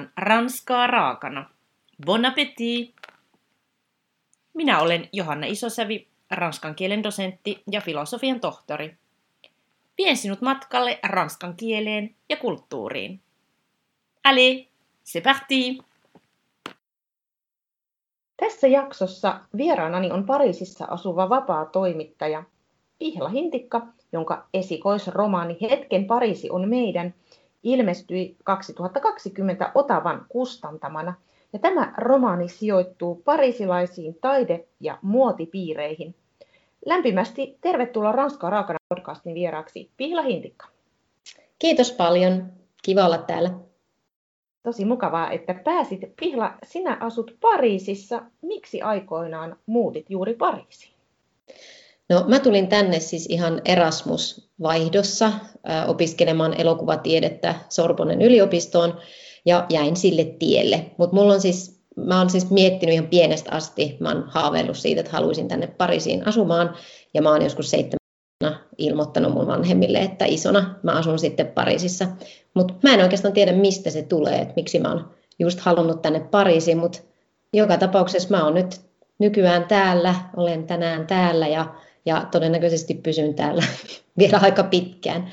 [0.00, 1.50] tarjoillaan ranskaa raakana.
[2.06, 2.94] Bon appétit!
[4.54, 8.96] Minä olen Johanna Isosävi, ranskan kielen dosentti ja filosofian tohtori.
[9.98, 13.20] Vien sinut matkalle ranskan kieleen ja kulttuuriin.
[14.24, 14.66] Allez,
[15.04, 15.78] c'est parti!
[18.36, 22.44] Tässä jaksossa vieraanani on Pariisissa asuva vapaa toimittaja
[22.98, 27.14] Pihla Hintikka, jonka esikoisromaani Hetken Pariisi on meidän
[27.62, 31.14] ilmestyi 2020 Otavan kustantamana.
[31.52, 36.14] Ja tämä romaani sijoittuu parisilaisiin taide- ja muotipiireihin.
[36.86, 40.66] Lämpimästi tervetuloa Ranskaa raakana podcastin vieraaksi Pihla Hintikka.
[41.58, 42.46] Kiitos paljon.
[42.82, 43.50] Kiva olla täällä.
[44.62, 46.00] Tosi mukavaa, että pääsit.
[46.20, 48.22] Pihla, sinä asut Pariisissa.
[48.42, 50.94] Miksi aikoinaan muutit juuri Pariisiin?
[52.10, 55.32] No, mä tulin tänne siis ihan Erasmus-vaihdossa
[55.86, 58.98] opiskelemaan elokuvatiedettä Sorbonen yliopistoon
[59.46, 60.86] ja jäin sille tielle.
[60.98, 65.00] Mutta mulla on siis, mä oon siis miettinyt ihan pienestä asti, mä oon haaveillut siitä,
[65.00, 66.74] että haluaisin tänne Pariisiin asumaan
[67.14, 72.06] ja mä oon joskus seitsemänä ilmoittanut mun vanhemmille, että isona mä asun sitten Pariisissa.
[72.54, 76.20] Mutta mä en oikeastaan tiedä, mistä se tulee, että miksi mä oon just halunnut tänne
[76.20, 76.98] Pariisiin, mutta
[77.52, 78.80] joka tapauksessa mä oon nyt
[79.18, 81.74] nykyään täällä, olen tänään täällä ja
[82.06, 83.62] ja todennäköisesti pysyn täällä
[84.18, 85.30] vielä aika pitkään.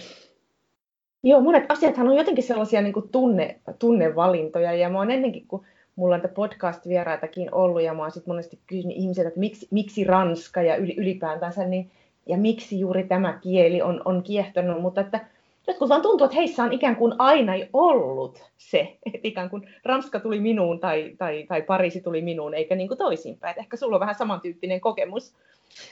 [1.24, 5.66] Joo, monet asiathan on jotenkin sellaisia niin kuin tunne, tunnevalintoja ja mä oon ennenkin, kun
[5.96, 10.62] mulla on podcast-vieraitakin ollut ja mä oon sitten monesti kysynyt ihmisiltä, että miksi, miksi Ranska
[10.62, 11.92] ja ylipäätänsä, niin,
[12.26, 15.20] ja miksi juuri tämä kieli on, on kiehtonut, mutta että
[15.68, 20.20] jotkut vaan tuntuu, että heissä on ikään kuin aina ollut se, että ikään kuin Ranska
[20.20, 23.60] tuli minuun tai, tai, tai Pariisi tuli minuun, eikä niin kuin toisinpäin.
[23.60, 25.36] Ehkä sulla on vähän samantyyppinen kokemus.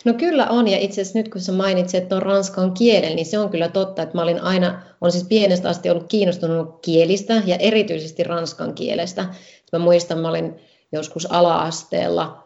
[0.05, 3.25] No kyllä on, ja itse asiassa nyt kun sä mainitsit, että on ranskan kielen, niin
[3.25, 7.41] se on kyllä totta, että mä olin aina, on siis pienestä asti ollut kiinnostunut kielistä
[7.45, 9.25] ja erityisesti ranskan kielestä.
[9.71, 10.55] Mä muistan, mä olin
[10.91, 12.45] joskus ala-asteella,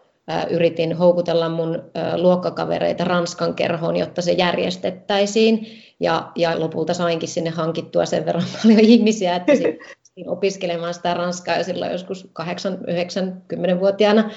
[0.49, 1.83] yritin houkutella mun
[2.15, 5.67] luokkakavereita Ranskan kerhoon, jotta se järjestettäisiin.
[5.99, 9.51] Ja, ja lopulta sainkin sinne hankittua sen verran paljon ihmisiä, että
[10.27, 14.29] opiskelemaan sitä Ranskaa jo silloin joskus 8-90-vuotiaana.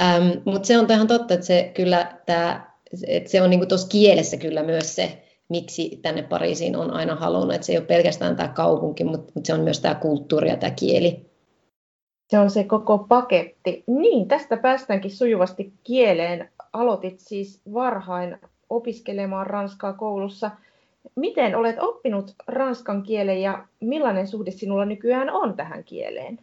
[0.00, 3.88] Ähm, Mutta se on ihan totta, että se kyllä tää, että se on niinku tuossa
[3.88, 7.54] kielessä kyllä myös se, miksi tänne Pariisiin on aina halunnut.
[7.54, 10.56] Että se ei ole pelkästään tämä kaupunki, mutta, mutta se on myös tämä kulttuuri ja
[10.56, 11.30] tämä kieli.
[12.30, 13.84] Se on se koko paketti.
[13.86, 16.48] Niin, tästä päästäänkin sujuvasti kieleen.
[16.72, 18.38] Aloitit siis varhain
[18.70, 20.50] opiskelemaan ranskaa koulussa.
[21.16, 26.38] Miten olet oppinut ranskan kielen ja millainen suhde sinulla nykyään on tähän kieleen?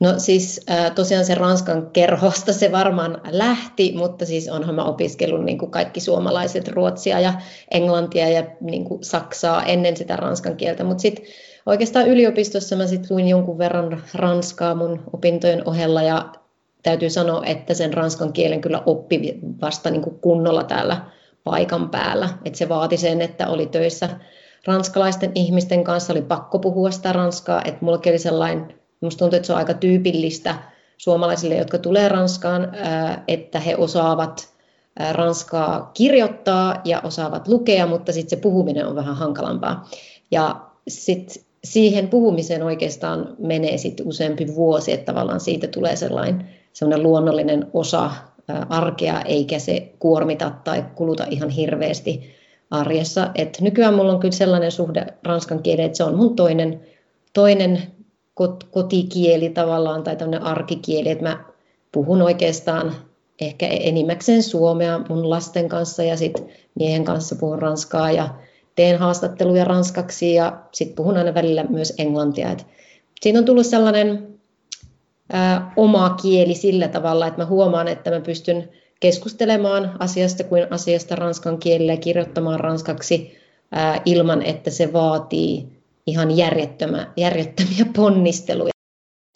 [0.00, 5.58] No siis tosiaan se Ranskan kerhosta se varmaan lähti, mutta siis onhan mä opiskellut niin
[5.58, 7.32] kuin kaikki suomalaiset ruotsia ja
[7.70, 11.24] englantia ja niin kuin saksaa ennen sitä ranskan kieltä, mutta sitten
[11.66, 16.32] oikeastaan yliopistossa mä sitten luin jonkun verran ranskaa mun opintojen ohella ja
[16.82, 21.04] täytyy sanoa, että sen ranskan kielen kyllä oppi vasta niin kuin kunnolla täällä
[21.44, 22.28] paikan päällä.
[22.44, 24.08] että se vaati sen, että oli töissä
[24.66, 29.46] ranskalaisten ihmisten kanssa, oli pakko puhua sitä ranskaa, että mulla oli sellainen Minusta tuntuu, että
[29.46, 30.54] se on aika tyypillistä
[30.98, 32.72] suomalaisille, jotka tulee Ranskaan,
[33.28, 34.48] että he osaavat
[35.12, 39.88] ranskaa kirjoittaa ja osaavat lukea, mutta sitten se puhuminen on vähän hankalampaa.
[40.30, 47.02] Ja sitten siihen puhumiseen oikeastaan menee sitten useampi vuosi, että tavallaan siitä tulee sellainen, sellainen
[47.02, 48.10] luonnollinen osa
[48.68, 52.34] arkea, eikä se kuormita tai kuluta ihan hirveästi
[52.70, 53.30] arjessa.
[53.34, 56.80] Et nykyään mulla on kyllä sellainen suhde ranskan kieleen, että se on mun toinen,
[57.32, 57.82] toinen
[58.70, 61.44] kotikieli tavallaan tai tämmöinen arkikieli, että mä
[61.92, 62.94] puhun oikeastaan
[63.40, 68.28] ehkä enimmäkseen suomea mun lasten kanssa ja sitten miehen kanssa puhun ranskaa ja
[68.76, 72.50] teen haastatteluja ranskaksi ja sitten puhun aina välillä myös englantia.
[72.50, 72.66] Et
[73.20, 74.34] siinä on tullut sellainen
[75.32, 78.68] ää, oma kieli sillä tavalla, että mä huomaan, että mä pystyn
[79.00, 83.38] keskustelemaan asiasta kuin asiasta ranskan kielellä ja kirjoittamaan ranskaksi
[83.72, 85.73] ää, ilman, että se vaatii
[86.06, 86.36] ihan
[87.16, 88.70] järjettömiä ponnisteluja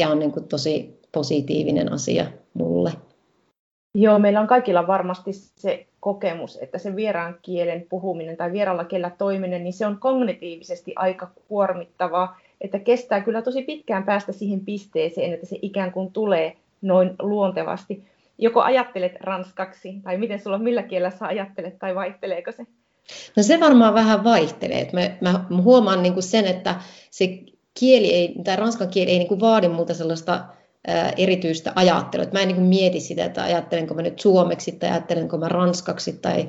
[0.03, 2.93] ja on niin kuin tosi positiivinen asia mulle.
[3.95, 9.17] Joo, meillä on kaikilla varmasti se kokemus, että se vieraan kielen puhuminen tai vieraalla kielellä
[9.19, 15.33] toiminen, niin se on kognitiivisesti aika kuormittavaa, että kestää kyllä tosi pitkään päästä siihen pisteeseen,
[15.33, 18.05] että se ikään kuin tulee noin luontevasti.
[18.39, 22.67] Joko ajattelet ranskaksi, tai miten sulla, millä kielellä sä ajattelet, tai vaihteleeko se?
[23.37, 24.91] No se varmaan vähän vaihtelee.
[24.93, 27.39] Mä, mä huomaan niin kuin sen, että se
[27.79, 30.45] kieli ei, tai ranskan kieli ei niin kuin vaadi multa sellaista
[31.17, 32.23] erityistä ajattelua.
[32.23, 36.13] Että mä en niin mieti sitä, että ajattelenko mä nyt suomeksi tai ajattelenko mä ranskaksi
[36.13, 36.49] tai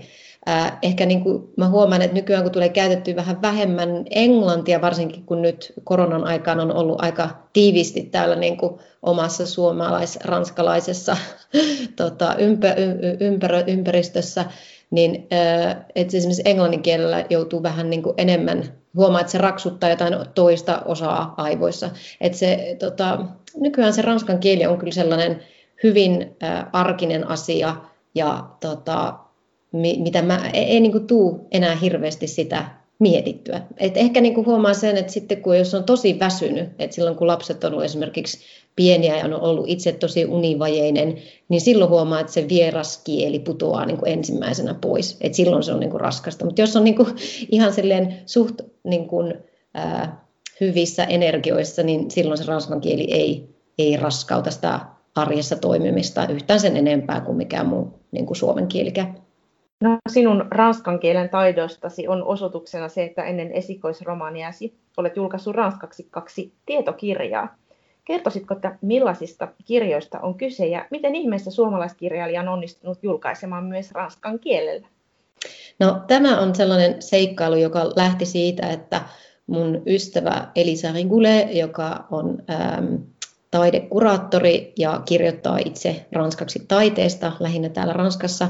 [0.81, 5.41] ehkä niin kuin mä huomaan, että nykyään kun tulee käytetty vähän vähemmän englantia, varsinkin kun
[5.41, 11.17] nyt koronan aikaan on ollut aika tiivisti täällä niin kuin omassa suomalais-ranskalaisessa
[11.95, 12.75] tota, ympä,
[13.19, 14.45] ympär, ympäristössä,
[14.91, 15.27] niin
[15.95, 18.63] että esimerkiksi englannin kielellä joutuu vähän niin kuin enemmän
[18.95, 21.89] huomaa, että se raksuttaa jotain toista osaa aivoissa.
[22.21, 23.25] Että se, tota,
[23.57, 25.44] nykyään se ranskan kieli on kyllä sellainen
[25.83, 27.75] hyvin äh, arkinen asia
[28.15, 29.19] ja tota,
[29.71, 33.62] mitä mä en, en niin tuu enää hirveästi sitä mietittyä.
[33.78, 37.16] Et ehkä niin kuin huomaa sen, että sitten kun jos on tosi väsynyt, että silloin
[37.16, 38.40] kun lapset on ollut esimerkiksi
[38.75, 41.16] pieniä ja on ollut itse tosi univajeinen,
[41.50, 45.18] niin silloin huomaa, että se vieras kieli putoaa niin kuin ensimmäisenä pois.
[45.22, 46.46] Et silloin se on niin kuin raskasta.
[46.46, 47.07] Mutta jos on niin kuin
[47.51, 49.34] ihan silleen suht niin kuin,
[49.74, 50.25] ää,
[50.62, 54.80] hyvissä energioissa, niin silloin se ranskan kieli ei, ei raskauta sitä
[55.16, 59.28] arjessa toimimista yhtään sen enempää kuin mikään muu niin kuin suomen kielikään.
[59.81, 66.53] No, sinun ranskan kielen taidostasi on osoituksena se, että ennen esikoisromaaniasi olet julkaissut ranskaksi kaksi
[66.65, 67.55] tietokirjaa.
[68.05, 74.39] Kertoisitko, että millaisista kirjoista on kyse ja miten ihmeessä suomalaiskirjailija on onnistunut julkaisemaan myös ranskan
[74.39, 74.87] kielellä?
[75.79, 79.01] No, tämä on sellainen seikkailu, joka lähti siitä, että
[79.47, 82.95] mun ystävä Elisa Rigule, joka on ähm,
[83.51, 88.47] taidekuraattori ja kirjoittaa itse ranskaksi taiteesta, lähinnä täällä Ranskassa,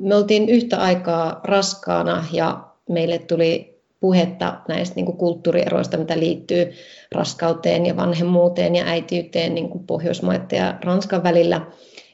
[0.00, 6.72] me oltiin yhtä aikaa raskaana ja meille tuli puhetta näistä niin kuin kulttuurieroista, mitä liittyy
[7.12, 11.66] raskauteen ja vanhemmuuteen ja äitiyteen niin kuin Pohjoismaiden ja Ranskan välillä.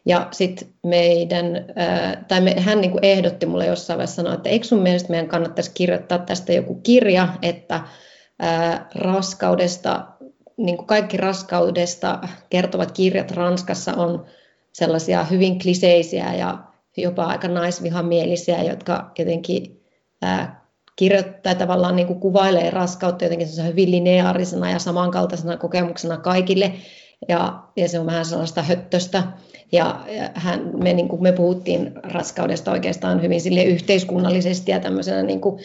[0.05, 1.47] Ja sitten meidän,
[2.29, 5.29] tai me, hän niin kuin ehdotti mulle jossain vaiheessa sanoa, että eikö sun mielestä meidän
[5.29, 7.81] kannattaisi kirjoittaa tästä joku kirja, että
[8.39, 10.07] ää, raskaudesta,
[10.57, 12.19] niin kuin kaikki raskaudesta
[12.51, 14.27] kertovat kirjat Ranskassa on
[14.73, 16.59] sellaisia hyvin kliseisiä ja
[16.97, 19.81] jopa aika naisvihamielisiä, jotka jotenkin
[20.23, 20.63] ää,
[20.97, 26.73] kirjoittaa tavallaan niin kuin kuvailee raskautta jotenkin hyvin lineaarisena ja samankaltaisena kokemuksena kaikille.
[27.29, 29.23] Ja, ja se on vähän sellaista höttöstä.
[29.73, 30.01] Ja
[30.35, 35.61] hän, me, niin kuin me puhuttiin raskaudesta oikeastaan hyvin sille yhteiskunnallisesti ja tämmöisenä niin kuin,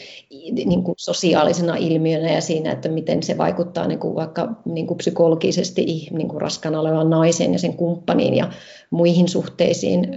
[0.66, 4.98] niin kuin sosiaalisena ilmiönä ja siinä, että miten se vaikuttaa niin kuin vaikka niin kuin
[4.98, 8.50] psykologisesti niin kuin raskaana olevan naisen ja sen kumppaniin ja
[8.90, 10.08] muihin suhteisiin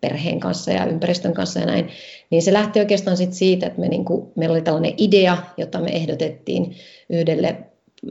[0.00, 1.88] perheen kanssa ja ympäristön kanssa ja näin.
[2.30, 5.80] Niin se lähti oikeastaan sit siitä, että me, niin kuin, meillä oli tällainen idea, jota
[5.80, 6.74] me ehdotettiin
[7.10, 7.56] yhdelle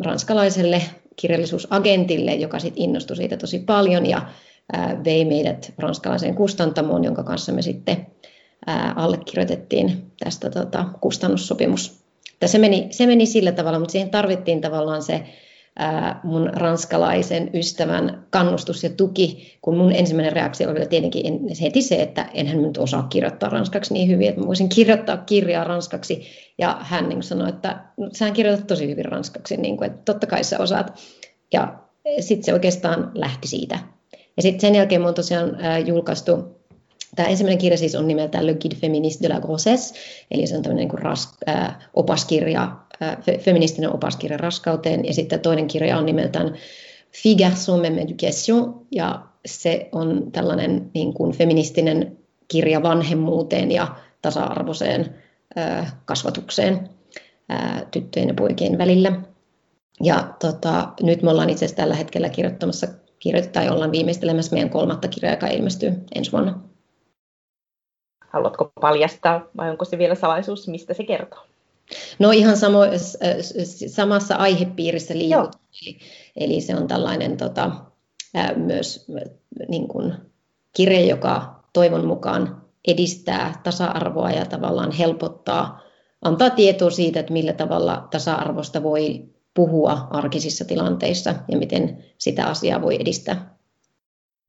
[0.05, 0.81] ranskalaiselle
[1.15, 4.21] kirjallisuusagentille, joka sitten innostui siitä tosi paljon ja
[5.03, 8.07] vei meidät ranskalaiseen kustantamoon, jonka kanssa me sitten
[8.95, 12.05] allekirjoitettiin tästä tota, kustannussopimus.
[12.45, 15.23] Se meni, se meni sillä tavalla, mutta siihen tarvittiin tavallaan se
[16.23, 22.29] mun ranskalaisen ystävän kannustus ja tuki, kun mun ensimmäinen reaktio oli tietenkin heti se, että
[22.33, 26.25] enhän nyt osaa kirjoittaa ranskaksi niin hyvin, että mä voisin kirjoittaa kirjaa ranskaksi.
[26.57, 30.27] Ja hän niin sanoi, että no, sä kirjoitat tosi hyvin ranskaksi, niin kuin, että totta
[30.27, 30.99] kai sä osaat.
[31.53, 31.79] Ja
[32.19, 33.79] sitten se oikeastaan lähti siitä.
[34.37, 36.55] Ja sitten sen jälkeen mä oon tosiaan julkaistu,
[37.15, 39.95] tämä ensimmäinen kirja siis on nimeltään Le Guide Féministe de la Grossesse,
[40.31, 42.75] eli se on tämmöinen niin ras, äh, opaskirja,
[43.39, 46.55] feministinen opaskirja raskauteen, ja sitten toinen kirja on nimeltään
[47.11, 52.17] Fille garçon même éducation, ja se on tällainen niin kuin feministinen
[52.47, 55.15] kirja vanhemmuuteen ja tasa-arvoiseen
[56.05, 56.89] kasvatukseen
[57.91, 59.21] tyttöjen ja poikien välillä.
[60.03, 62.87] Ja tota, nyt me ollaan itse asiassa tällä hetkellä kirjoittamassa
[63.19, 66.59] kirjoitetaan ja ollaan viimeistelemässä meidän kolmatta kirjaa, joka ilmestyy ensi vuonna.
[68.27, 71.39] Haluatko paljastaa vai onko se vielä salaisuus, mistä se kertoo?
[72.19, 72.79] No ihan samo,
[73.87, 75.53] samassa aihepiirissä liikutaan.
[75.85, 75.99] Eli,
[76.35, 77.71] eli se on tällainen tota,
[78.55, 79.07] myös
[79.67, 80.13] niin kuin
[80.75, 85.81] kirja, joka toivon mukaan edistää tasa-arvoa ja tavallaan helpottaa,
[86.21, 92.81] antaa tietoa siitä, että millä tavalla tasa-arvosta voi puhua arkisissa tilanteissa ja miten sitä asiaa
[92.81, 93.55] voi edistää.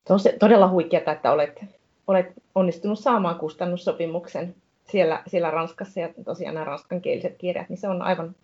[0.06, 1.60] Se on se todella huikeaa, että olet,
[2.06, 4.54] olet onnistunut saamaan kustannussopimuksen
[4.90, 8.34] siellä, siellä Ranskassa ja tosiaan nämä ranskankieliset kirjat, niin se on aivan,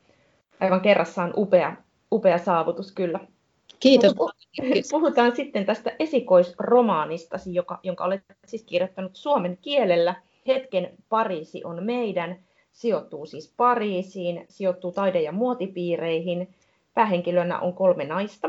[0.61, 1.77] aivan kerrassaan upea,
[2.13, 3.21] upea saavutus kyllä.
[3.81, 4.15] Kiitos.
[4.91, 10.15] Puhutaan sitten tästä esikoisromaanistasi, joka, jonka olet siis kirjoittanut suomen kielellä.
[10.47, 12.39] Hetken Pariisi on meidän
[12.73, 16.55] sijoittuu siis Pariisiin, sijoittuu taide- ja muotipiireihin.
[16.95, 18.49] Päähenkilönä on kolme naista,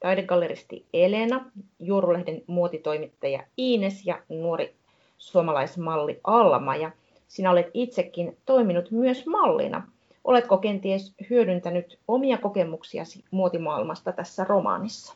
[0.00, 4.74] taidegalleristi Elena, Juorulehden muotitoimittaja Ines ja nuori
[5.18, 6.76] suomalaismalli Alma.
[6.76, 6.90] Ja
[7.28, 9.88] sinä olet itsekin toiminut myös mallina.
[10.24, 15.14] Oletko kenties hyödyntänyt omia kokemuksiasi muotimaailmasta tässä romaanissa?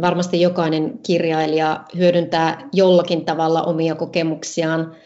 [0.00, 4.96] Varmasti jokainen kirjailija hyödyntää jollakin tavalla omia kokemuksiaan,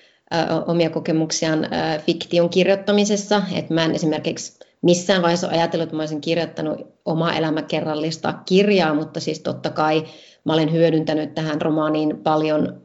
[0.67, 1.69] omia kokemuksiaan
[2.07, 3.43] fiktion kirjoittamisessa.
[3.57, 9.21] Et mä en esimerkiksi missään vaiheessa ajatellut, että mä olisin kirjoittanut omaa elämäkerrallista kirjaa, mutta
[9.21, 10.05] siis totta kai
[10.45, 12.83] mä olen hyödyntänyt tähän romaaniin paljon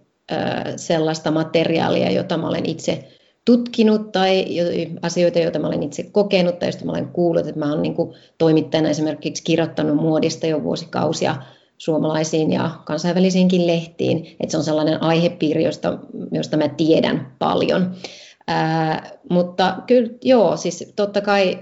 [0.75, 3.07] sellaista materiaalia, jota mä olen itse
[3.45, 4.45] tutkinut tai
[5.01, 7.95] asioita, joita mä olen itse kokenut tai joista mä olen kuullut, että mä olen niin
[8.37, 11.35] toimittajana esimerkiksi kirjoittanut muodista jo vuosikausia
[11.77, 15.97] suomalaisiin ja kansainvälisiinkin lehtiin, että se on sellainen aihepiiri, josta,
[16.31, 17.91] josta mä tiedän paljon.
[18.47, 21.59] Ää, mutta kyllä joo, siis totta kai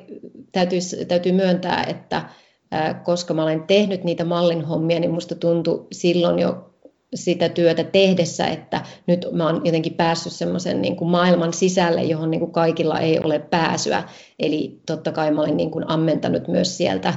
[0.52, 2.30] täytyy, täytyy myöntää, että
[2.72, 6.75] ää, koska mä olen tehnyt niitä mallin hommia, niin musta tuntui silloin jo
[7.14, 12.32] sitä työtä tehdessä, että nyt mä oon jotenkin päässyt semmoisen niin kuin maailman sisälle, johon
[12.32, 14.04] niin kuin kaikilla ei ole pääsyä.
[14.40, 17.14] Eli totta kai mä olen niin kuin ammentanut myös sieltä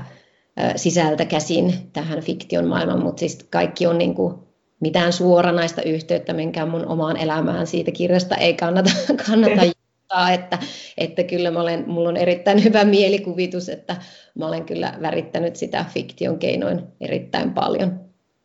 [0.76, 4.34] sisältä käsin tähän fiktion maailmaan, mutta siis kaikki on niin kuin
[4.80, 8.90] mitään suoranaista yhteyttä minkään mun omaan elämään siitä kirjasta ei kannata,
[9.26, 10.58] kannata juttaa, että,
[10.98, 13.96] että kyllä mä olen, mulla on erittäin hyvä mielikuvitus, että
[14.34, 18.00] mä olen kyllä värittänyt sitä fiktion keinoin erittäin paljon.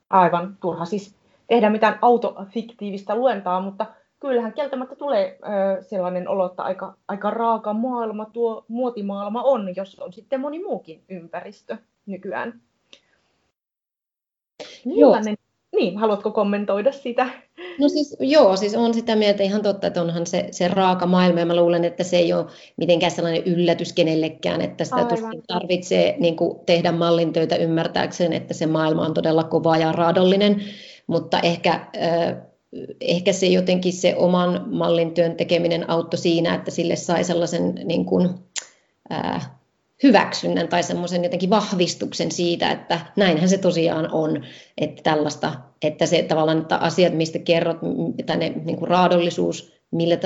[0.09, 1.15] Aivan, turha siis
[1.47, 3.85] tehdä mitään autofiktiivistä luentaa, mutta
[4.19, 9.99] kyllähän kieltämättä tulee ö, sellainen olo, että aika, aika raaka maailma tuo muotimaailma on, jos
[9.99, 12.61] on sitten moni muukin ympäristö nykyään.
[14.85, 15.35] Millainen,
[15.75, 17.29] niin, haluatko kommentoida sitä?
[17.79, 21.39] No siis joo, siis on sitä mieltä ihan totta, että onhan se, se raaka maailma
[21.39, 22.45] ja mä luulen, että se ei ole
[22.77, 28.65] mitenkään sellainen yllätys kenellekään, että sitä tuskin tarvitsee niin kuin, tehdä mallintöitä ymmärtääkseen, että se
[28.65, 30.61] maailma on todella kova ja raadollinen,
[31.07, 31.87] mutta ehkä,
[33.01, 38.29] ehkä se jotenkin se oman mallintyön tekeminen auttoi siinä, että sille sai sellaisen niin kuin,
[39.11, 39.51] äh,
[40.03, 44.43] hyväksynnän tai semmoisen jotenkin vahvistuksen siitä, että näinhän se tosiaan on,
[44.77, 47.77] että tällaista, että se tavallaan, että asiat, mistä kerrot,
[48.19, 50.17] että ne niin kuin raadollisuus, millä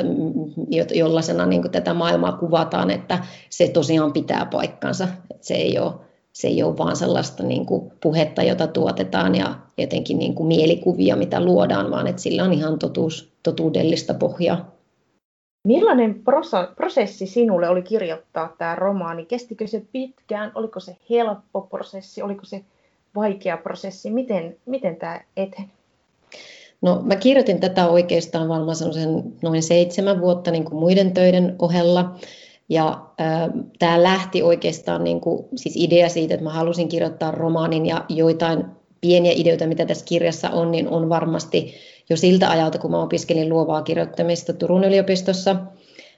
[0.93, 3.19] jollaisena niin kuin tätä maailmaa kuvataan, että
[3.50, 5.93] se tosiaan pitää paikkansa, että se ei ole,
[6.38, 11.15] se ei ole vaan sellaista niin kuin puhetta, jota tuotetaan ja jotenkin niin kuin mielikuvia,
[11.15, 14.72] mitä luodaan, vaan että sillä on ihan totuus, totuudellista pohjaa.
[15.63, 16.24] Millainen
[16.75, 19.25] prosessi sinulle oli kirjoittaa tämä romaani?
[19.25, 20.51] Kestikö se pitkään?
[20.56, 22.22] Oliko se helppo prosessi?
[22.22, 22.62] Oliko se
[23.15, 24.12] vaikea prosessi?
[24.12, 25.70] Miten, miten tämä eteni?
[26.82, 28.77] No, mä kirjoitin tätä oikeastaan varmaan
[29.41, 32.15] noin seitsemän vuotta niin kuin muiden töiden ohella.
[32.69, 37.86] Ja äh, tämä lähti oikeastaan niin kuin, siis idea siitä, että mä halusin kirjoittaa romaanin
[37.86, 38.65] ja joitain
[39.01, 41.74] pieniä ideoita, mitä tässä kirjassa on, niin on varmasti
[42.09, 45.55] jo siltä ajalta, kun mä opiskelin luovaa kirjoittamista Turun yliopistossa.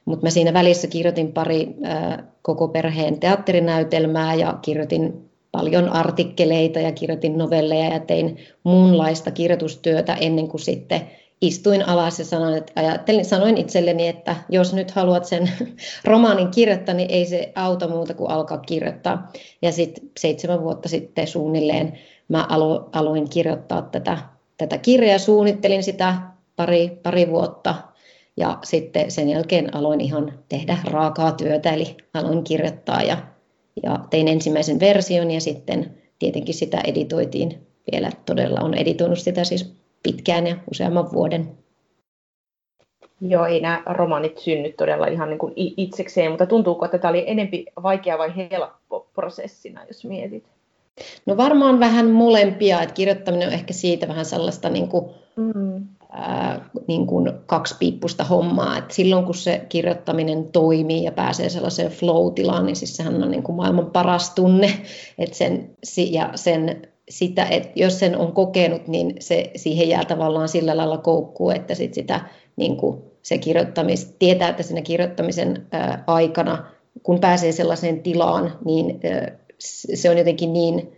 [0.05, 6.91] Mutta mä siinä välissä kirjoitin pari ää, koko perheen teatterinäytelmää ja kirjoitin paljon artikkeleita ja
[6.91, 11.01] kirjoitin novelleja ja tein muunlaista kirjoitustyötä ennen kuin sitten
[11.41, 15.51] istuin alas ja sanoin, että ajattelin, sanoin itselleni, että jos nyt haluat sen
[16.05, 19.31] romaanin kirjoittaa, niin ei se auta muuta kuin alkaa kirjoittaa.
[19.61, 24.17] Ja sitten seitsemän vuotta sitten suunnilleen mä alo, aloin kirjoittaa tätä
[24.59, 26.15] tätä kirjaa, suunnittelin sitä
[26.55, 27.75] pari, pari vuotta
[28.37, 33.17] ja sitten sen jälkeen aloin ihan tehdä raakaa työtä, eli aloin kirjoittaa ja,
[33.83, 39.78] ja tein ensimmäisen version ja sitten tietenkin sitä editoitiin vielä, todella on editoinut sitä siis
[40.03, 41.59] pitkään ja useamman vuoden.
[43.21, 47.23] Joo, ei nämä romaanit synny todella ihan niin kuin itsekseen, mutta tuntuuko, että tämä oli
[47.27, 50.43] enempi vaikea vai helppo prosessina, jos mietit?
[51.25, 55.87] No varmaan vähän molempia, että kirjoittaminen on ehkä siitä vähän sellaista niin kuin, mm.
[56.11, 62.65] ää, niin kuin kaksipiippusta hommaa, että silloin kun se kirjoittaminen toimii ja pääsee sellaiseen flow-tilaan,
[62.65, 64.73] niin siis sehän on niin kuin maailman paras tunne,
[65.17, 65.69] että sen,
[66.11, 70.97] ja sen sitä, että jos sen on kokenut, niin se siihen jää tavallaan sillä lailla
[70.97, 72.21] koukkuu, että sit sitä
[72.55, 76.65] niin kuin se kirjoittamis, tietää, että siinä kirjoittamisen ää, aikana,
[77.03, 79.31] kun pääsee sellaiseen tilaan, niin ää,
[79.93, 80.91] se on jotenkin niin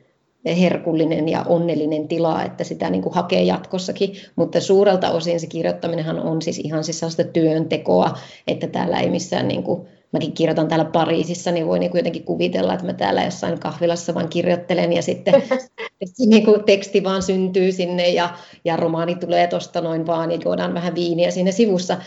[0.46, 6.20] herkullinen ja onnellinen tila, että sitä niin kuin hakee jatkossakin, mutta suurelta osin se kirjoittaminenhan
[6.20, 10.86] on siis ihan siis sellaista työntekoa, että täällä ei missään niin kuin mäkin kirjoitan täällä
[10.86, 15.44] Pariisissa, niin voi niin jotenkin kuvitella, että mä täällä jossain kahvilassa vaan kirjoittelen ja sitten
[16.06, 18.30] se niin kuin teksti vaan syntyy sinne ja,
[18.65, 21.98] ja romaani tulee tuosta noin vaan ja juodaan vähän viiniä siinä sivussa.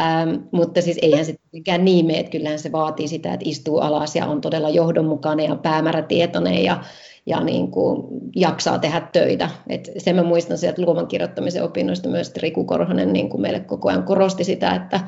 [0.00, 3.78] Ähm, mutta siis eihän se tietenkään niin mene, että kyllähän se vaatii sitä, että istuu
[3.78, 6.84] alas ja on todella johdonmukainen ja päämäärätietoinen ja,
[7.26, 9.50] ja niin kuin jaksaa tehdä töitä.
[9.68, 13.60] Et sen mä muistan sieltä luovan kirjoittamisen opinnoista myös, että Riku Korhonen niin kuin meille
[13.60, 15.00] koko ajan korosti sitä, että,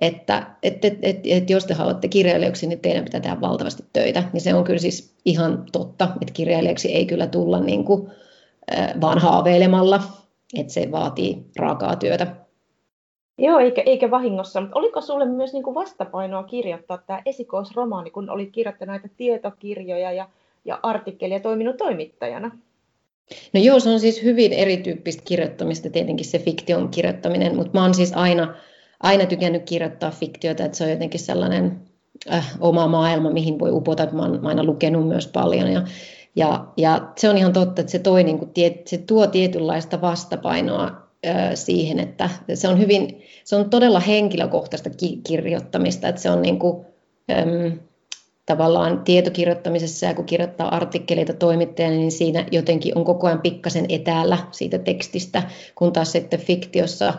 [0.00, 4.22] että et, et, et, et jos te haluatte kirjailijaksi, niin teidän pitää tehdä valtavasti töitä.
[4.32, 8.10] Niin se on kyllä siis ihan totta, että kirjailijaksi ei kyllä tulla niin kuin,
[9.00, 10.02] vaan haaveilemalla,
[10.58, 12.26] että se vaatii raakaa työtä.
[13.38, 14.60] Joo, eikä, eikä vahingossa.
[14.60, 20.12] Mutta oliko sulle myös niin kuin vastapainoa kirjoittaa tämä esikoisromaani, kun olit kirjoittanut näitä tietokirjoja
[20.12, 20.28] ja,
[20.64, 22.58] ja artikkelia toiminut toimittajana?
[23.52, 27.94] No joo, se on siis hyvin erityyppistä kirjoittamista, tietenkin se fiktion kirjoittaminen, mutta mä oon
[27.94, 28.54] siis aina,
[29.00, 31.80] aina tykännyt kirjoittaa fiktiota, että se on jotenkin sellainen
[32.32, 35.82] äh, oma maailma, mihin voi upota, mä oon, mä aina lukenut myös paljon ja,
[36.36, 38.50] ja, ja se on ihan totta, että se, toi, niin kuin,
[38.86, 40.84] se tuo tietynlaista vastapainoa
[41.26, 46.42] äh, siihen, että se on hyvin, se on todella henkilökohtaista ki- kirjoittamista, että se on
[46.42, 46.86] niin kuin,
[47.30, 47.78] ähm,
[48.46, 54.38] tavallaan tietokirjoittamisessa ja kun kirjoittaa artikkeleita toimittajana, niin siinä jotenkin on koko ajan pikkasen etäällä
[54.50, 55.42] siitä tekstistä,
[55.74, 57.14] kun taas sitten fiktiossa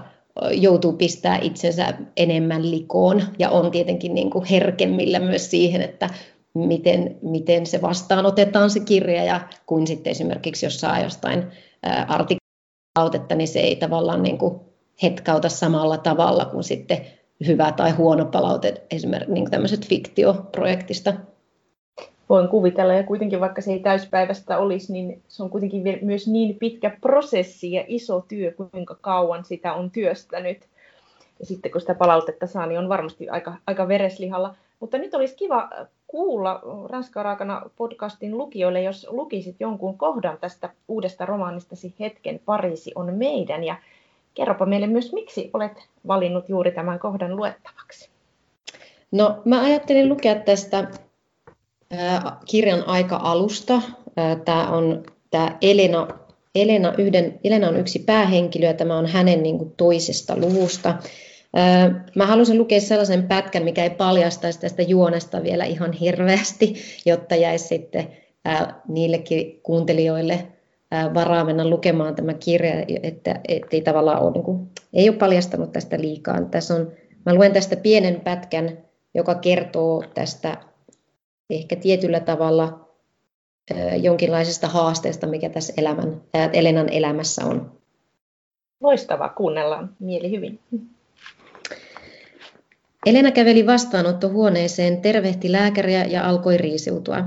[0.52, 6.10] joutuu pistää itsensä enemmän likoon ja on tietenkin niin kuin herkemmillä myös siihen, että
[6.54, 11.44] miten, miten se vastaanotetaan se kirja ja kun sitten esimerkiksi jos saa jostain
[12.08, 14.60] artikkeleita, niin se ei tavallaan niin kuin
[15.04, 17.06] hetkauta samalla tavalla kuin sitten
[17.48, 21.14] hyvä tai huono palaute esimerkiksi niin tämmöiset fiktioprojektista?
[22.30, 26.56] Voin kuvitella, ja kuitenkin vaikka se ei täyspäivästä olisi, niin se on kuitenkin myös niin
[26.56, 30.68] pitkä prosessi ja iso työ, kuinka kauan sitä on työstänyt.
[31.40, 34.56] Ja sitten kun sitä palautetta saa, niin on varmasti aika, aika vereslihalla.
[34.80, 35.70] Mutta nyt olisi kiva
[36.08, 43.14] kuulla Ranska Raakana podcastin lukijoille, jos lukisit jonkun kohdan tästä uudesta romaanistasi Hetken Pariisi on
[43.14, 43.64] meidän.
[43.64, 43.76] Ja
[44.36, 45.72] Kerropa meille myös, miksi olet
[46.08, 48.10] valinnut juuri tämän kohdan luettavaksi.
[49.12, 50.88] No, mä ajattelin lukea tästä
[52.46, 53.82] kirjan aika-alusta.
[54.46, 56.08] Tämä on tämä Elena,
[56.56, 60.96] Elena, yhden, Elena on yksi päähenkilö ja tämä on hänen niin kuin, toisesta luvusta.
[62.16, 66.76] Mä halusin lukea sellaisen pätkän, mikä ei paljastaisi tästä juonesta vielä ihan hirveästi,
[67.06, 68.08] jotta jäisi sitten
[68.88, 70.48] niillekin kuuntelijoille
[71.14, 73.40] varaa mennä lukemaan tämä kirja, että,
[73.72, 76.42] ei tavallaan ole, niin kuin, ei ole paljastanut tästä liikaa.
[76.42, 76.92] Tässä on,
[77.26, 78.78] mä luen tästä pienen pätkän,
[79.14, 80.58] joka kertoo tästä
[81.50, 82.86] ehkä tietyllä tavalla
[84.02, 86.22] jonkinlaisesta haasteesta, mikä tässä elämän,
[86.54, 87.72] Elenan elämässä on.
[88.82, 90.60] Loistavaa, kuunnellaan mieli hyvin.
[93.06, 97.26] Elena käveli vastaanottohuoneeseen, tervehti lääkäriä ja alkoi riisiutua.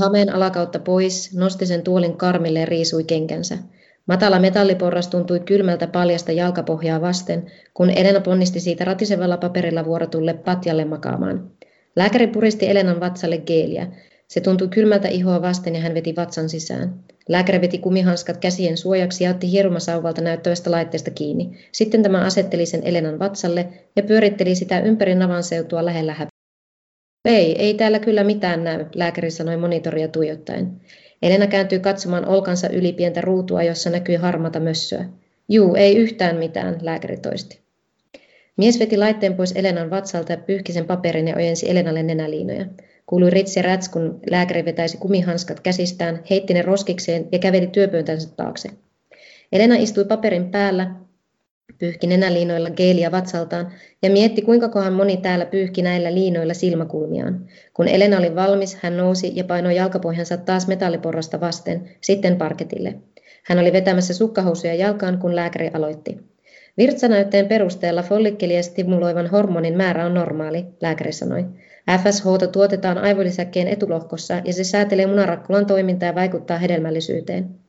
[0.00, 3.58] Hameen alakautta pois, nosti sen tuolin karmille ja riisui kenkänsä.
[4.06, 10.84] Matala metalliporras tuntui kylmältä paljasta jalkapohjaa vasten, kun Elena ponnisti siitä ratisevalla paperilla vuorotulle patjalle
[10.84, 11.50] makaamaan.
[11.96, 13.86] Lääkäri puristi Elenan vatsalle geeliä.
[14.28, 16.94] Se tuntui kylmältä ihoa vasten ja hän veti vatsan sisään.
[17.28, 21.58] Lääkäri veti kumihanskat käsien suojaksi ja otti hierumasauvalta näyttävästä laitteesta kiinni.
[21.72, 26.14] Sitten tämä asetteli sen Elenan vatsalle ja pyöritteli sitä ympäri navan seutua lähellä
[27.24, 30.80] ei, ei täällä kyllä mitään näy, lääkäri sanoi monitoria tuijottaen.
[31.22, 35.04] Elena kääntyi katsomaan olkansa yli pientä ruutua, jossa näkyi harmata mössöä.
[35.48, 37.60] Juu, ei yhtään mitään, lääkäri toisti.
[38.56, 42.66] Mies veti laitteen pois Elenan vatsalta ja pyyhki sen paperin ja ojensi Elenalle nenäliinoja.
[43.06, 48.68] Kuului ritsi räts, kun lääkäri vetäisi kumihanskat käsistään, heitti ne roskikseen ja käveli työpöytänsä taakse.
[49.52, 50.94] Elena istui paperin päällä,
[51.78, 53.72] Pyyhki nenäliinoilla geeliä vatsaltaan
[54.02, 57.46] ja mietti, kuinka kohan moni täällä pyyhki näillä liinoilla silmäkulmiaan.
[57.74, 62.94] Kun Elena oli valmis, hän nousi ja painoi jalkapohjansa taas metalliporrasta vasten, sitten parketille.
[63.44, 66.18] Hän oli vetämässä sukkahousuja jalkaan, kun lääkäri aloitti.
[66.78, 71.44] Virtsanäytteen perusteella follikkelia stimuloivan hormonin määrä on normaali, lääkäri sanoi.
[72.02, 77.63] FSH tuotetaan aivolisäkkeen etulohkossa ja se säätelee munarakkulan toimintaa ja vaikuttaa hedelmällisyyteen.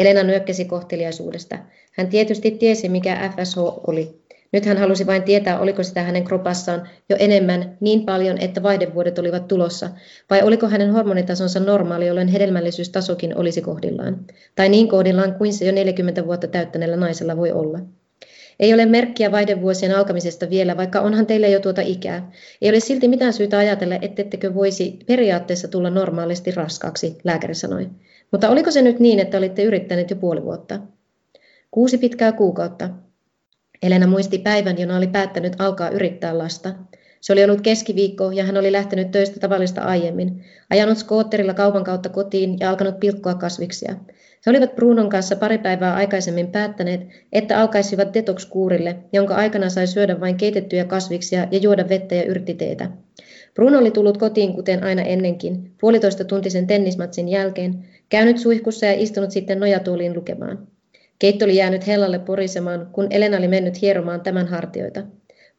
[0.00, 1.58] Elena nyökkäsi kohteliaisuudesta.
[1.92, 4.20] Hän tietysti tiesi, mikä FSH oli.
[4.52, 9.18] Nyt hän halusi vain tietää, oliko sitä hänen kropassaan jo enemmän, niin paljon, että vaihdevuodet
[9.18, 9.90] olivat tulossa,
[10.30, 14.24] vai oliko hänen hormonitasonsa normaali, jolloin hedelmällisyystasokin olisi kohdillaan.
[14.54, 17.78] Tai niin kohdillaan kuin se jo 40 vuotta täyttäneellä naisella voi olla.
[18.60, 22.30] Ei ole merkkiä vaihdevuosien alkamisesta vielä, vaikka onhan teillä jo tuota ikää.
[22.62, 27.90] Ei ole silti mitään syytä ajatella, ettettekö voisi periaatteessa tulla normaalisti raskaaksi, lääkäri sanoi.
[28.32, 30.80] Mutta oliko se nyt niin, että olitte yrittäneet jo puoli vuotta?
[31.70, 32.90] Kuusi pitkää kuukautta.
[33.82, 36.74] Elena muisti päivän, jona oli päättänyt alkaa yrittää lasta.
[37.20, 42.08] Se oli ollut keskiviikko ja hän oli lähtenyt töistä tavallista aiemmin, ajanut skootterilla kaupan kautta
[42.08, 43.94] kotiin ja alkanut pilkkoa kasviksia.
[44.46, 47.00] He olivat Brunon kanssa pari päivää aikaisemmin päättäneet,
[47.32, 52.90] että alkaisivat detox-kuurille, jonka aikana sai syödä vain keitettyjä kasviksia ja juoda vettä ja yrtiteitä.
[53.54, 59.30] Bruno oli tullut kotiin kuten aina ennenkin, puolitoista tuntisen tennismatsin jälkeen, käynyt suihkussa ja istunut
[59.30, 60.68] sitten nojatuoliin lukemaan.
[61.18, 65.02] Keitto oli jäänyt hellalle porisemaan, kun Elena oli mennyt hieromaan tämän hartioita.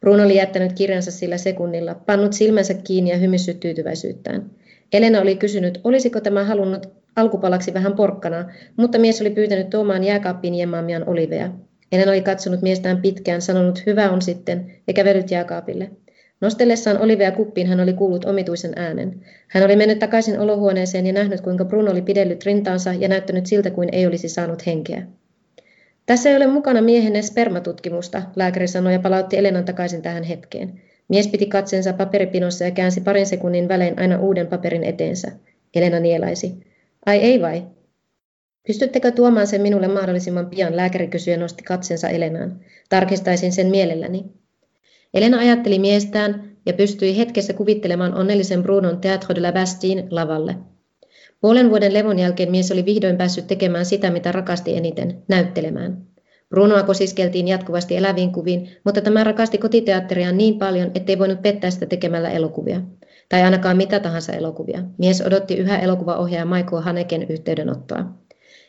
[0.00, 4.50] Bruno oli jättänyt kirjansa sillä sekunnilla, pannut silmänsä kiinni ja hymyssyt tyytyväisyyttään.
[4.92, 6.86] Elena oli kysynyt, olisiko tämä halunnut,
[7.16, 11.50] alkupalaksi vähän porkkana, mutta mies oli pyytänyt tuomaan jääkaappiin jemmaamiaan oliveja.
[11.92, 15.90] Elena oli katsonut miestään pitkään, sanonut hyvä on sitten ja kävellyt jääkaapille.
[16.42, 19.20] Nostellessaan Olivea kuppiin hän oli kuullut omituisen äänen.
[19.48, 23.70] Hän oli mennyt takaisin olohuoneeseen ja nähnyt, kuinka Bruno oli pidellyt rintaansa ja näyttänyt siltä
[23.70, 25.06] kuin ei olisi saanut henkeä.
[26.06, 30.80] Tässä ei ole mukana miehenne spermatutkimusta, lääkäri sanoi ja palautti Elenan takaisin tähän hetkeen.
[31.08, 35.32] Mies piti katseensa paperipinossa ja käänsi parin sekunnin välein aina uuden paperin eteensä.
[35.74, 36.54] Elena nielaisi.
[37.06, 37.62] Ai ei vai?
[38.66, 42.60] Pystyttekö tuomaan sen minulle mahdollisimman pian, lääkäri kysyi ja nosti katsensa Elenaan.
[42.88, 44.41] Tarkistaisin sen mielelläni.
[45.14, 50.56] Elena ajatteli miestään ja pystyi hetkessä kuvittelemaan onnellisen Brunon Teatro de la Bastille lavalle.
[51.40, 56.02] Puolen vuoden levon jälkeen mies oli vihdoin päässyt tekemään sitä, mitä rakasti eniten, näyttelemään.
[56.48, 61.86] Brunoa kosiskeltiin jatkuvasti eläviin kuviin, mutta tämä rakasti kotiteatteria niin paljon, ettei voinut pettää sitä
[61.86, 62.80] tekemällä elokuvia.
[63.28, 64.82] Tai ainakaan mitä tahansa elokuvia.
[64.98, 68.04] Mies odotti yhä elokuvaohjaaja Michael Haneken yhteydenottoa.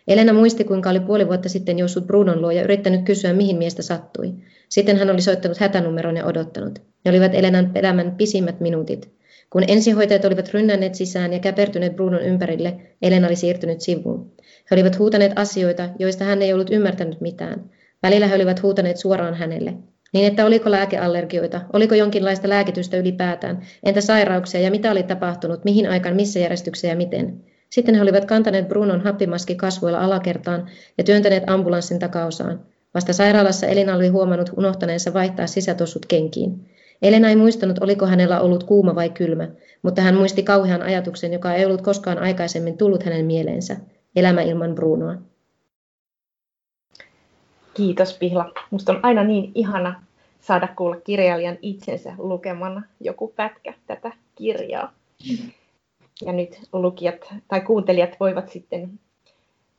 [0.07, 3.81] Elena muisti, kuinka oli puoli vuotta sitten juossut Brunon luo ja yrittänyt kysyä, mihin miestä
[3.81, 4.33] sattui.
[4.73, 6.79] Sitten hän oli soittanut hätänumeron ja odottanut.
[7.05, 9.13] Ne olivat Elenan elämän pisimmät minuutit.
[9.49, 14.31] Kun ensihoitajat olivat rynnänneet sisään ja käpertyneet Brunon ympärille, Elena oli siirtynyt sivuun.
[14.41, 17.69] He olivat huutaneet asioita, joista hän ei ollut ymmärtänyt mitään.
[18.03, 19.73] Välillä he olivat huutaneet suoraan hänelle.
[20.13, 25.89] Niin että oliko lääkeallergioita, oliko jonkinlaista lääkitystä ylipäätään, entä sairauksia ja mitä oli tapahtunut, mihin
[25.89, 27.43] aikaan, missä järjestyksessä ja miten.
[27.69, 32.72] Sitten he olivat kantaneet Brunon happimaski kasvoilla alakertaan ja työntäneet ambulanssin takaosaan.
[32.93, 36.69] Vasta sairaalassa Elina oli huomannut unohtaneensa vaihtaa sisätossut kenkiin.
[37.01, 39.47] Elena ei muistanut, oliko hänellä ollut kuuma vai kylmä,
[39.81, 43.77] mutta hän muisti kauhean ajatuksen, joka ei ollut koskaan aikaisemmin tullut hänen mieleensä.
[44.15, 45.15] Elämä ilman Brunoa.
[47.73, 48.51] Kiitos Pihla.
[48.71, 50.03] Musta on aina niin ihana
[50.41, 54.93] saada kuulla kirjailijan itsensä lukemana joku pätkä tätä kirjaa.
[56.25, 58.99] Ja nyt lukijat tai kuuntelijat voivat sitten,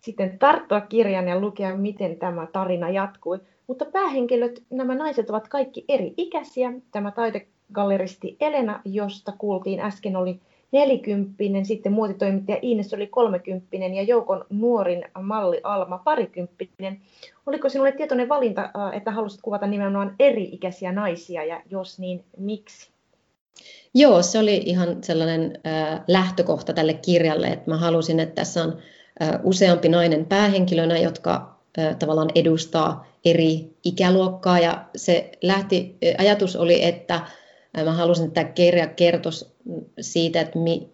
[0.05, 3.41] sitten tarttua kirjan ja lukea, miten tämä tarina jatkui.
[3.67, 6.73] Mutta päähenkilöt, nämä naiset ovat kaikki eri ikäisiä.
[6.93, 10.41] Tämä taidegalleristi Elena, josta kuultiin äsken, oli
[10.73, 17.01] nelikymppinen, sitten muotitoimittaja Ines oli kolmekymppinen ja joukon nuorin malli Alma parikymppinen.
[17.47, 22.91] Oliko sinulle tietoinen valinta, äh, että halusit kuvata nimenomaan eri-ikäisiä naisia ja jos niin, miksi?
[23.95, 28.79] Joo, se oli ihan sellainen äh, lähtökohta tälle kirjalle, että mä halusin, että tässä on
[29.43, 31.59] useampi nainen päähenkilönä, jotka
[31.99, 37.21] tavallaan edustaa eri ikäluokkaa ja se lähti, ajatus oli, että
[37.85, 39.47] Mä halusin, että tämä kirja kertoisi
[40.01, 40.89] siitä, että mi,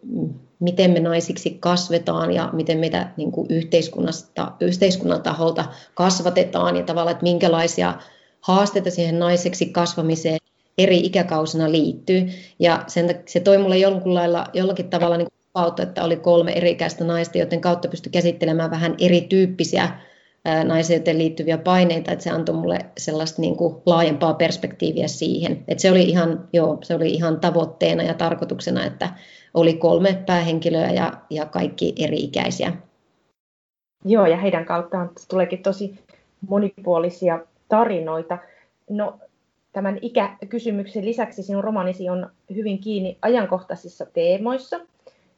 [0.61, 7.13] miten me naisiksi kasvetaan ja miten meitä niin kuin yhteiskunnasta, yhteiskunnan taholta kasvatetaan ja tavallaan,
[7.13, 7.95] että minkälaisia
[8.41, 10.39] haasteita siihen naiseksi kasvamiseen
[10.79, 12.29] eri ikäkausina liittyy.
[12.59, 16.71] Ja sen, se toi mulle jollakin, lailla, jollakin tavalla niin kautta, että oli kolme eri
[16.71, 19.89] ikäistä naista, joiden kautta pystyi käsittelemään vähän erityyppisiä
[20.65, 25.65] naiseuteen liittyviä paineita, että se antoi mulle sellaista niin kuin laajempaa perspektiiviä siihen.
[25.69, 29.09] Että se oli ihan, joo, se oli ihan tavoitteena ja tarkoituksena, että
[29.55, 32.73] oli kolme päähenkilöä ja, ja kaikki eri-ikäisiä.
[34.05, 35.95] Joo, ja heidän kauttaan tuleekin tosi
[36.49, 38.39] monipuolisia tarinoita.
[38.91, 39.19] No,
[39.73, 44.81] tämän ikäkysymyksen lisäksi sinun romanisi on hyvin kiinni ajankohtaisissa teemoissa,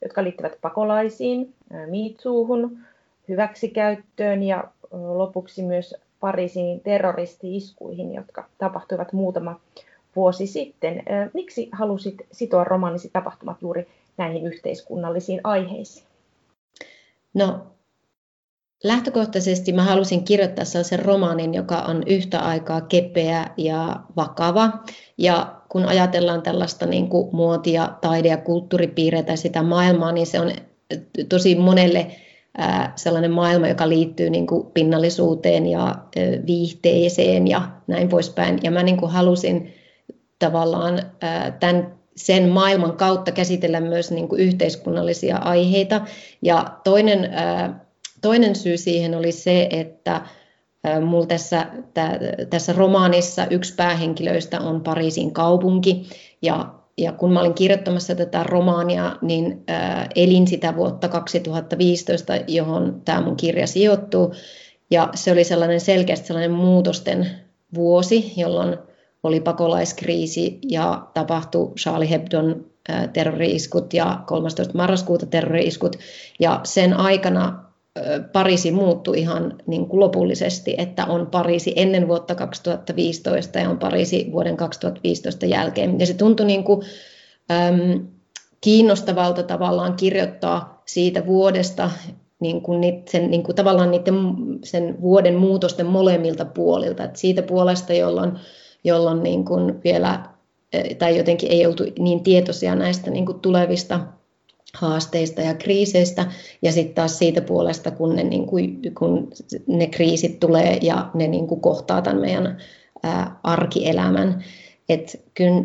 [0.02, 1.54] jotka liittyvät pakolaisiin,
[1.86, 2.78] miitsuuhun,
[3.28, 9.60] hyväksikäyttöön ja lopuksi myös Pariisin terroristi-iskuihin, jotka tapahtuivat muutama
[10.16, 11.02] vuosi sitten.
[11.34, 16.06] Miksi halusit sitoa romaanisi tapahtumat juuri näihin yhteiskunnallisiin aiheisiin?
[17.34, 17.66] No,
[18.84, 24.70] lähtökohtaisesti mä halusin kirjoittaa sellaisen romaanin, joka on yhtä aikaa kepeä ja vakava.
[25.18, 30.52] Ja kun ajatellaan tällaista niin kuin muotia, taide- ja kulttuuripiirreitä sitä maailmaa, niin se on
[31.28, 32.06] tosi monelle
[32.96, 35.94] sellainen maailma, joka liittyy niin kuin pinnallisuuteen ja
[36.46, 38.58] viihteeseen ja näin poispäin.
[38.62, 39.74] Ja mä niin kuin halusin
[40.38, 41.02] tavallaan
[41.60, 46.00] tämän, sen maailman kautta käsitellä myös niin kuin yhteiskunnallisia aiheita.
[46.42, 47.30] Ja toinen,
[48.22, 50.20] toinen syy siihen oli se, että
[51.06, 51.66] Mulla tässä,
[52.50, 56.06] tässä romaanissa yksi päähenkilöistä on Pariisin kaupunki
[56.42, 59.64] ja ja kun mä olin kirjoittamassa tätä romaania, niin
[60.16, 64.34] elin sitä vuotta 2015, johon tämä mun kirja sijoittuu.
[64.90, 67.30] Ja se oli sellainen selkeästi sellainen muutosten
[67.74, 68.78] vuosi, jolloin
[69.22, 72.64] oli pakolaiskriisi ja tapahtui Charlie Hebdon
[73.12, 74.78] terrori-iskut ja 13.
[74.78, 75.96] marraskuuta terrori-iskut.
[76.40, 77.71] Ja sen aikana
[78.32, 84.28] Pariisi muuttui ihan niin kuin lopullisesti, että on Pariisi ennen vuotta 2015 ja on Pariisi
[84.32, 86.00] vuoden 2015 jälkeen.
[86.00, 86.80] Ja se tuntui niin kuin,
[87.50, 88.06] äm,
[88.60, 91.90] kiinnostavalta tavallaan kirjoittaa siitä vuodesta,
[92.40, 94.14] niin kuin sen, niin kuin tavallaan niiden,
[94.64, 97.04] sen vuoden muutosten molemmilta puolilta.
[97.04, 98.32] Et siitä puolesta, jolloin,
[98.84, 100.20] jolloin niin kuin vielä,
[100.98, 104.00] tai jotenkin ei oltu niin tietoisia näistä niin kuin tulevista
[104.78, 106.26] haasteista ja kriiseistä,
[106.62, 109.30] ja sitten taas siitä puolesta, kun ne, niin kuin, kun
[109.66, 112.58] ne kriisit tulee ja ne niin kuin kohtaa tämän meidän
[113.02, 114.44] ää, arkielämän.
[114.88, 115.64] Et kyllä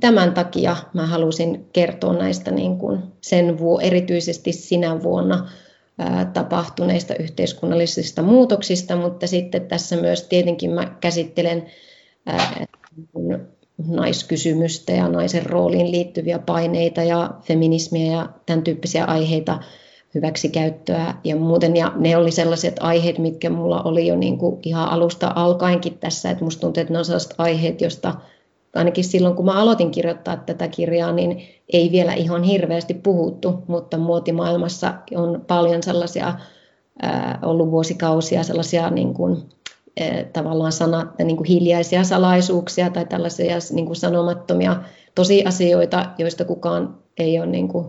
[0.00, 5.50] tämän takia mä halusin kertoa näistä niin kuin sen vuo, erityisesti sinä vuonna
[5.98, 11.66] ää, tapahtuneista yhteiskunnallisista muutoksista, mutta sitten tässä myös tietenkin mä käsittelen
[12.26, 12.66] ää,
[13.86, 19.58] naiskysymystä ja naisen rooliin liittyviä paineita ja feminismiä ja tämän tyyppisiä aiheita,
[20.14, 21.76] hyväksikäyttöä ja muuten.
[21.76, 26.30] Ja ne oli sellaiset aiheet, mitkä mulla oli jo niin kuin ihan alusta alkaenkin tässä,
[26.30, 28.14] että musta tuntuu, että ne on sellaiset aiheet, joista
[28.74, 31.42] ainakin silloin, kun mä aloitin kirjoittaa tätä kirjaa, niin
[31.72, 36.34] ei vielä ihan hirveästi puhuttu, mutta muotimaailmassa on paljon sellaisia
[37.02, 39.42] ää, ollut vuosikausia sellaisia niin kuin,
[40.32, 44.76] tavallaan sana, niin kuin hiljaisia salaisuuksia tai tällaisia niin kuin sanomattomia
[45.14, 47.88] tosiasioita, joista kukaan ei ole niin kuin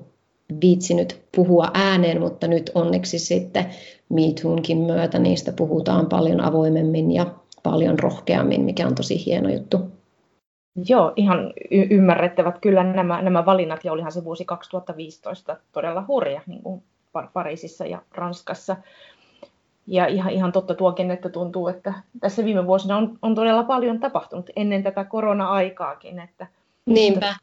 [0.61, 3.65] viitsinyt puhua ääneen, mutta nyt onneksi sitten
[4.09, 7.25] MeToonkin myötä niistä puhutaan paljon avoimemmin ja
[7.63, 9.77] paljon rohkeammin, mikä on tosi hieno juttu.
[10.89, 16.41] Joo, ihan y- ymmärrettävät kyllä nämä, nämä valinnat, ja olihan se vuosi 2015 todella hurja
[16.47, 16.83] niin kuin
[17.33, 18.75] Pariisissa ja Ranskassa.
[19.87, 23.99] Ja ihan, ihan totta tuokin, että tuntuu, että tässä viime vuosina on, on todella paljon
[23.99, 26.19] tapahtunut ennen tätä korona-aikaakin.
[26.19, 26.47] Että,
[26.85, 27.35] Niinpä.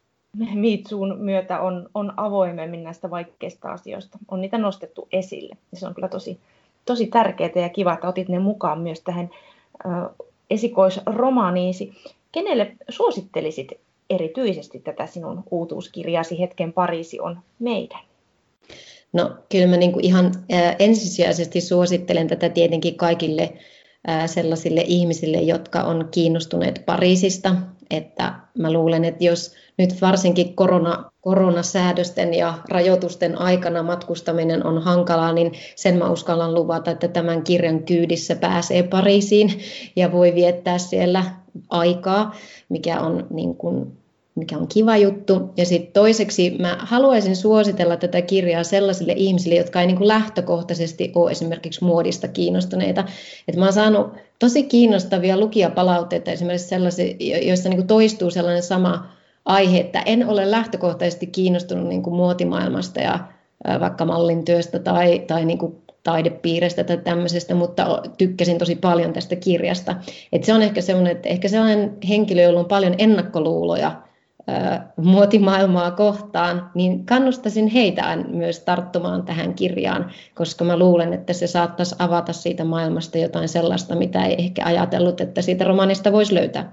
[0.54, 4.18] Mitsuun myötä on, on avoimemmin näistä vaikeista asioista.
[4.30, 5.56] On niitä nostettu esille.
[5.72, 6.40] Ja se on kyllä tosi,
[6.84, 9.30] tosi tärkeää ja kiva, että otit ne mukaan myös tähän
[9.84, 9.88] ö,
[10.50, 11.92] esikoisromaaniisi.
[12.32, 13.72] Kenelle suosittelisit
[14.10, 18.00] erityisesti tätä sinun uutuuskirjasi Hetken Pariisi on meidän?
[19.12, 20.32] No kyllä mä niin kuin ihan
[20.78, 23.52] ensisijaisesti suosittelen tätä tietenkin kaikille
[24.26, 27.54] sellaisille ihmisille, jotka on kiinnostuneet Pariisista.
[27.90, 35.32] Että mä luulen, että jos nyt varsinkin korona, koronasäädösten ja rajoitusten aikana matkustaminen on hankalaa,
[35.32, 39.58] niin sen mä uskallan luvata, että tämän kirjan kyydissä pääsee Pariisiin
[39.96, 41.24] ja voi viettää siellä
[41.70, 42.34] aikaa,
[42.68, 43.92] mikä on, niin kuin,
[44.34, 45.50] mikä on kiva juttu.
[45.56, 51.12] Ja sitten toiseksi mä haluaisin suositella tätä kirjaa sellaisille ihmisille, jotka ei niin kuin lähtökohtaisesti
[51.14, 53.04] ole esimerkiksi muodista kiinnostuneita.
[53.48, 57.14] Et mä oon saanut tosi kiinnostavia lukijapalautteita esimerkiksi sellaisia,
[57.46, 59.06] joissa niin kuin toistuu sellainen sama
[59.44, 63.18] aihe, että en ole lähtökohtaisesti kiinnostunut niin kuin muotimaailmasta ja
[63.80, 69.36] vaikka mallin työstä tai, tai niin kuin taidepiirestä tai tämmöisestä, mutta tykkäsin tosi paljon tästä
[69.36, 69.96] kirjasta.
[70.32, 74.02] Et se on ehkä sellainen, että ehkä sellainen henkilö, jolla on paljon ennakkoluuloja
[74.96, 81.94] muotimaailmaa kohtaan, niin kannustaisin heitä myös tarttumaan tähän kirjaan, koska mä luulen, että se saattaisi
[81.98, 86.72] avata siitä maailmasta jotain sellaista, mitä ei ehkä ajatellut, että siitä romanista voisi löytää.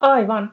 [0.00, 0.52] Aivan.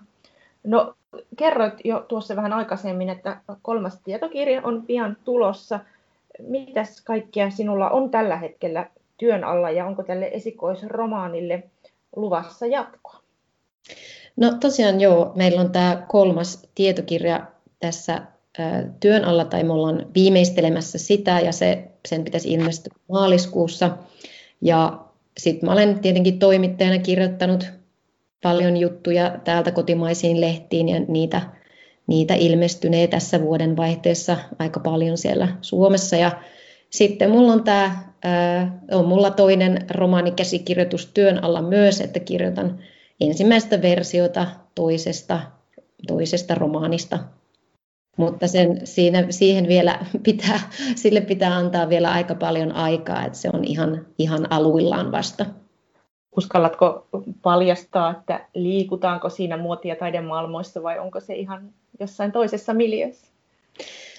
[0.63, 0.93] No
[1.37, 5.79] kerroit jo tuossa vähän aikaisemmin, että kolmas tietokirja on pian tulossa–
[6.39, 11.63] mitäs kaikkea sinulla on tällä hetkellä työn alla ja onko tälle esikoisromaanille
[12.15, 13.21] luvassa jatkoa?
[14.35, 17.47] No tosiaan joo, meillä on tämä kolmas tietokirja
[17.79, 18.21] tässä
[18.99, 23.97] työn alla tai me ollaan viimeistelemässä sitä ja se, sen pitäisi ilmestyä maaliskuussa.
[24.61, 24.99] Ja
[25.37, 27.65] sitten mä olen tietenkin toimittajana kirjoittanut
[28.43, 31.41] paljon juttuja täältä kotimaisiin lehtiin ja niitä
[32.07, 36.15] niitä ilmestynee tässä vuoden vaihteessa aika paljon siellä Suomessa.
[36.15, 36.31] Ja
[36.89, 38.13] sitten mulla on tämä,
[38.91, 42.79] on mulla toinen romaanikäsikirjoitus työn alla myös, että kirjoitan
[43.21, 45.39] ensimmäistä versiota toisesta,
[46.07, 47.19] toisesta romaanista.
[48.17, 50.59] Mutta sen, siinä, siihen vielä pitää,
[50.95, 55.45] sille pitää antaa vielä aika paljon aikaa, että se on ihan, ihan aluillaan vasta.
[56.37, 57.07] Uskallatko
[57.41, 63.31] paljastaa, että liikutaanko siinä muoti- ja taidemaailmoissa vai onko se ihan jossain toisessa miljössä?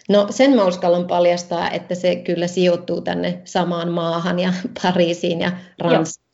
[0.09, 5.53] No sen mä uskallan paljastaa, että se kyllä sijoittuu tänne samaan maahan ja Pariisiin ja
[5.79, 6.29] Ranskaan.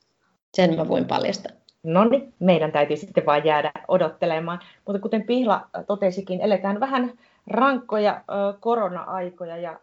[0.57, 1.58] Sen mä voin paljastaa.
[1.83, 4.61] No niin, meidän täytyy sitten vain jäädä odottelemaan.
[4.87, 7.13] Mutta kuten Pihla totesikin, eletään vähän
[7.47, 8.25] rankkoja
[8.61, 9.81] korona-aikoja ja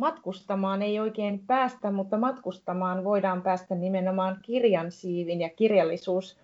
[0.00, 6.38] matkustamaan ei oikein päästä, mutta matkustamaan voidaan päästä nimenomaan kirjan siivin ja kirjallisuus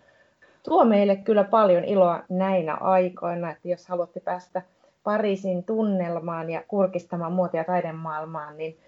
[0.63, 4.63] tuo meille kyllä paljon iloa näinä aikoina, että jos haluatte päästä
[5.03, 8.79] Pariisin tunnelmaan ja kurkistamaan muotia taidemaailmaan, niin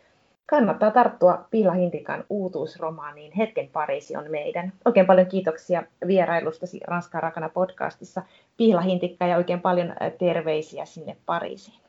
[0.46, 4.72] kannattaa tarttua Piila Hintikan uutuusromaaniin Hetken Pariisi on meidän.
[4.84, 8.22] Oikein paljon kiitoksia vierailustasi Ranskan rakana podcastissa
[8.56, 11.80] Piila Hintikka ja oikein paljon terveisiä sinne Pariisiin.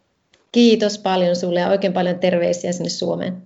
[0.52, 3.44] Kiitos paljon sulle ja oikein paljon terveisiä sinne Suomeen.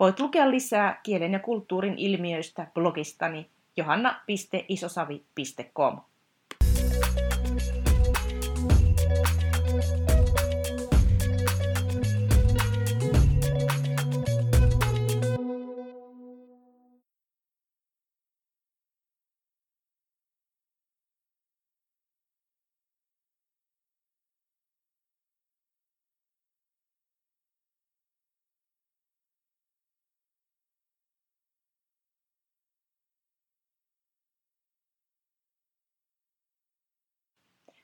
[0.00, 6.00] Voit lukea lisää kielen ja kulttuurin ilmiöistä blogistani johanna.isosavi.com.